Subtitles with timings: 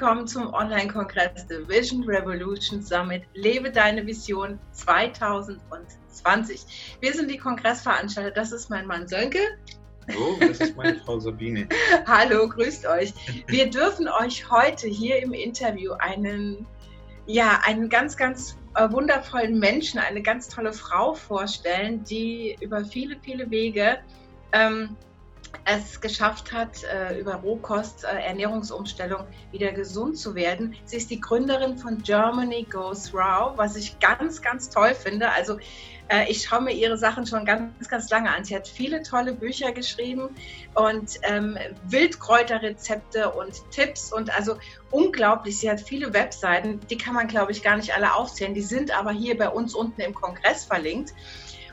[0.00, 6.96] Willkommen zum Online-Kongress The Vision Revolution Summit Lebe deine Vision 2020.
[7.00, 8.30] Wir sind die Kongressveranstalter.
[8.30, 9.40] Das ist mein Mann Sönke.
[10.08, 11.68] Hallo, das ist meine Frau Sabine.
[12.06, 13.12] Hallo, grüßt euch.
[13.46, 16.66] Wir dürfen euch heute hier im Interview einen,
[17.26, 23.18] ja, einen ganz, ganz äh, wundervollen Menschen, eine ganz tolle Frau vorstellen, die über viele,
[23.20, 23.98] viele Wege
[24.52, 24.96] ähm,
[25.64, 30.74] es geschafft hat, äh, über Rohkost, äh, Ernährungsumstellung wieder gesund zu werden.
[30.84, 35.30] Sie ist die Gründerin von Germany Goes Raw, was ich ganz, ganz toll finde.
[35.30, 35.58] Also
[36.08, 38.44] äh, ich schaue mir ihre Sachen schon ganz, ganz lange an.
[38.44, 40.30] Sie hat viele tolle Bücher geschrieben
[40.74, 44.56] und ähm, Wildkräuterrezepte und Tipps und also
[44.90, 45.58] unglaublich.
[45.58, 48.54] Sie hat viele Webseiten, die kann man, glaube ich, gar nicht alle aufzählen.
[48.54, 51.12] Die sind aber hier bei uns unten im Kongress verlinkt.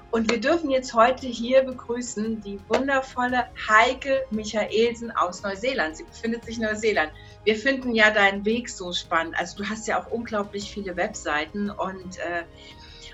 [0.10, 5.98] Und wir dürfen jetzt heute hier begrüßen die wundervolle Heike Michaelsen aus Neuseeland.
[5.98, 7.12] Sie befindet sich in Neuseeland.
[7.44, 9.38] Wir finden ja deinen Weg so spannend.
[9.38, 12.44] Also du hast ja auch unglaublich viele Webseiten und äh,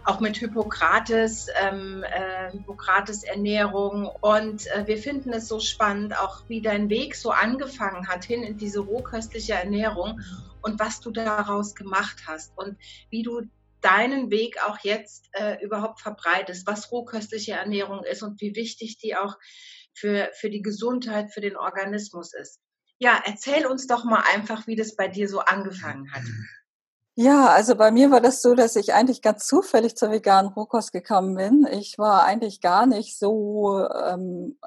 [0.05, 4.09] auch mit Hippokrates, ähm, äh, Hippokrates Ernährung.
[4.21, 8.43] Und äh, wir finden es so spannend, auch wie dein Weg so angefangen hat hin
[8.43, 10.21] in diese rohköstliche Ernährung
[10.61, 12.77] und was du daraus gemacht hast und
[13.09, 13.41] wie du
[13.83, 19.15] deinen Weg auch jetzt äh, überhaupt verbreitest, was rohköstliche Ernährung ist und wie wichtig die
[19.15, 19.37] auch
[19.93, 22.59] für, für die Gesundheit, für den Organismus ist.
[22.99, 26.23] Ja, erzähl uns doch mal einfach, wie das bei dir so angefangen hat.
[27.15, 30.91] Ja, also bei mir war das so, dass ich eigentlich ganz zufällig zur veganen Rohkost
[30.91, 31.67] gekommen bin.
[31.71, 34.57] Ich war eigentlich gar nicht so ähm,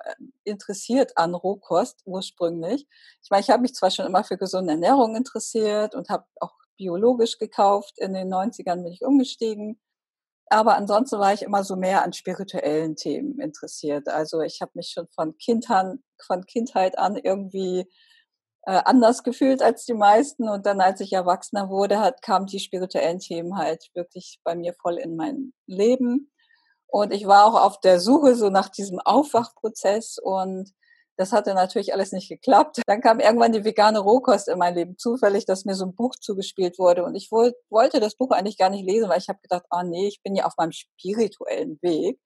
[0.45, 2.87] interessiert an Rohkost ursprünglich.
[3.21, 6.55] Ich meine, ich habe mich zwar schon immer für gesunde Ernährung interessiert und habe auch
[6.77, 7.99] biologisch gekauft.
[7.99, 9.81] In den 90ern bin ich umgestiegen.
[10.49, 14.09] Aber ansonsten war ich immer so mehr an spirituellen Themen interessiert.
[14.09, 17.91] Also ich habe mich schon von Kindheit, von Kindheit an irgendwie
[18.63, 20.49] äh, anders gefühlt als die meisten.
[20.49, 24.75] Und dann, als ich Erwachsener wurde, hat, kamen die spirituellen Themen halt wirklich bei mir
[24.81, 26.31] voll in mein Leben.
[26.87, 30.73] Und ich war auch auf der Suche so nach diesem Aufwachprozess und
[31.17, 32.83] das hatte natürlich alles nicht geklappt.
[32.87, 34.99] Dann kam irgendwann die vegane Rohkost in mein Leben.
[34.99, 37.05] Zufällig, dass mir so ein Buch zugespielt wurde.
[37.05, 39.87] Und ich wollte das Buch eigentlich gar nicht lesen, weil ich habe gedacht, ah oh
[39.87, 42.21] nee, ich bin ja auf meinem spirituellen Weg.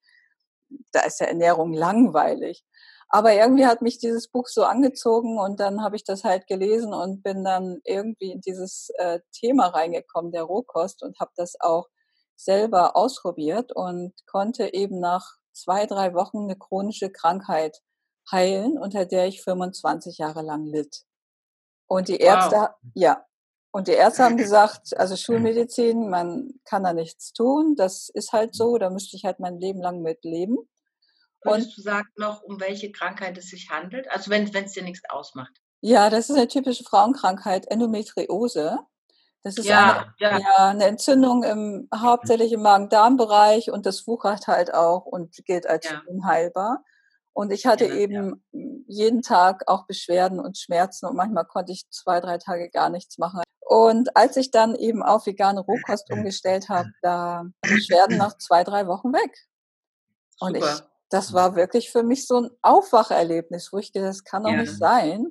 [0.91, 2.65] Da ist ja Ernährung langweilig.
[3.13, 6.93] Aber irgendwie hat mich dieses Buch so angezogen und dann habe ich das halt gelesen
[6.93, 11.87] und bin dann irgendwie in dieses äh, Thema reingekommen, der Rohkost, und habe das auch
[12.37, 17.81] selber ausprobiert und konnte eben nach zwei, drei Wochen eine chronische Krankheit
[18.31, 21.03] heilen, unter der ich 25 Jahre lang litt.
[21.87, 22.69] Und die Ärzte, wow.
[22.93, 23.25] ja,
[23.71, 28.53] und die Ärzte haben gesagt, also Schulmedizin, man kann da nichts tun, das ist halt
[28.53, 30.57] so, da müsste ich halt mein Leben lang mit leben.
[31.43, 34.09] Würdest und, du sagen noch, um welche Krankheit es sich handelt?
[34.11, 35.53] Also wenn es dir nichts ausmacht.
[35.79, 38.79] Ja, das ist eine typische Frauenkrankheit, Endometriose.
[39.43, 40.37] Das ist ja, eine, ja.
[40.37, 45.87] ja, eine Entzündung im, hauptsächlich im Magen-Darm-Bereich und das wuchert halt auch und gilt als
[46.05, 46.83] unheilbar.
[47.33, 48.61] Und ich hatte ja, eben ja.
[48.87, 53.17] jeden Tag auch Beschwerden und Schmerzen und manchmal konnte ich zwei, drei Tage gar nichts
[53.17, 53.41] machen.
[53.61, 58.85] Und als ich dann eben auf vegane Rohkost umgestellt habe, da Beschwerden nach zwei, drei
[58.87, 59.47] Wochen weg.
[60.41, 60.73] Und Super.
[60.73, 64.51] ich, das war wirklich für mich so ein Aufwacherlebnis, wo ich gedacht, das kann doch
[64.51, 64.57] ja.
[64.57, 65.27] nicht sein.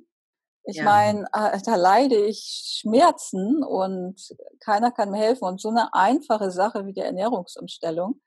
[0.65, 0.85] Ich ja.
[0.85, 4.17] meine, äh, da leide ich Schmerzen und
[4.61, 5.45] keiner kann mir helfen.
[5.45, 8.21] Und so eine einfache Sache wie die Ernährungsumstellung,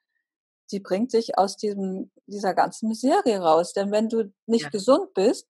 [0.74, 3.74] die bringt dich aus diesem, dieser ganzen Miserie raus.
[3.74, 4.70] Denn wenn du nicht ja.
[4.70, 5.48] gesund bist,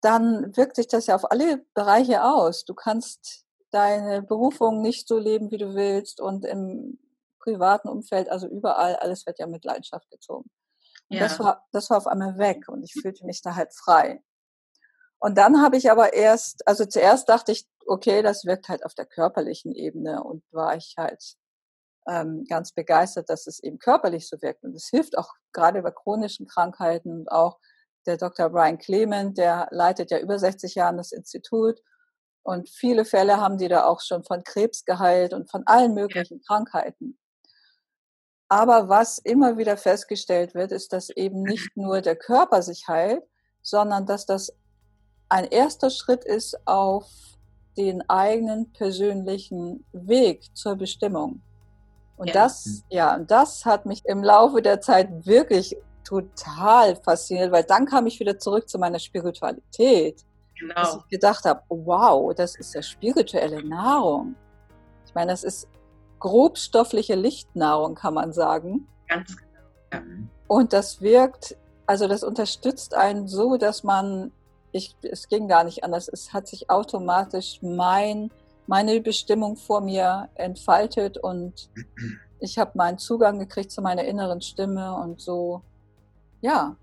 [0.00, 2.64] dann wirkt sich das ja auf alle Bereiche aus.
[2.64, 6.98] Du kannst deine Berufung nicht so leben, wie du willst und im
[7.38, 10.50] privaten Umfeld, also überall, alles wird ja mit Leidenschaft gezogen.
[11.08, 11.22] Und ja.
[11.22, 14.22] das, war, das war auf einmal weg und ich fühlte mich da halt frei.
[15.18, 18.94] Und dann habe ich aber erst, also zuerst dachte ich, okay, das wirkt halt auf
[18.94, 21.36] der körperlichen Ebene und war ich halt
[22.08, 24.64] ähm, ganz begeistert, dass es eben körperlich so wirkt.
[24.64, 27.58] Und es hilft auch gerade bei chronischen Krankheiten und auch
[28.06, 28.50] der Dr.
[28.50, 31.80] Brian Clement, der leitet ja über 60 Jahre das Institut.
[32.42, 36.40] Und viele Fälle haben die da auch schon von Krebs geheilt und von allen möglichen
[36.42, 37.18] Krankheiten.
[38.48, 43.22] Aber was immer wieder festgestellt wird, ist, dass eben nicht nur der Körper sich heilt,
[43.62, 44.52] sondern dass das
[45.28, 47.08] ein erster Schritt ist auf
[47.78, 51.40] den eigenen persönlichen Weg zur Bestimmung.
[52.16, 52.34] Und ja.
[52.34, 58.06] das, ja, das hat mich im Laufe der Zeit wirklich total fasziniert, weil dann kam
[58.06, 60.24] ich wieder zurück zu meiner Spiritualität.
[60.58, 60.74] Genau.
[60.74, 64.34] Dass ich gedacht habe, wow, das ist ja spirituelle Nahrung.
[65.06, 65.68] Ich meine, das ist
[66.18, 68.86] grobstoffliche Lichtnahrung, kann man sagen.
[69.08, 69.50] Ganz genau.
[69.92, 70.02] Ja.
[70.46, 71.56] Und das wirkt,
[71.86, 74.32] also das unterstützt einen so, dass man
[74.72, 76.08] ich, es ging gar nicht anders.
[76.08, 78.30] Es hat sich automatisch mein,
[78.66, 81.68] meine Bestimmung vor mir entfaltet und
[82.40, 85.62] ich habe meinen Zugang gekriegt zu meiner inneren Stimme und so,
[86.40, 86.76] ja,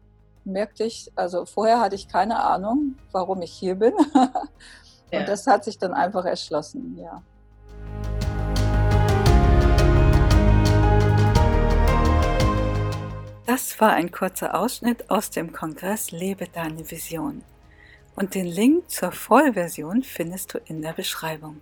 [0.46, 3.94] merkte ich, also vorher hatte ich keine Ahnung, warum ich hier bin.
[4.14, 5.24] und ja.
[5.26, 7.22] das hat sich dann einfach erschlossen, ja.
[13.46, 17.44] Das war ein kurzer Ausschnitt aus dem Kongress Lebe deine Vision.
[18.16, 21.62] Und den Link zur Vollversion findest du in der Beschreibung.